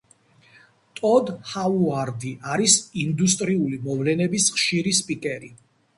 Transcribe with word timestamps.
ტოდ 0.99 1.27
ჰაუარდი 1.49 2.31
არის 2.53 2.77
ინდუსტრიული 3.03 3.81
მოვლენების 3.87 4.49
ხშირი 4.57 4.99
სპიკერი. 5.03 5.53